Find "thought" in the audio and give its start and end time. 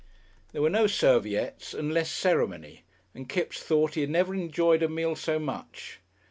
3.61-3.93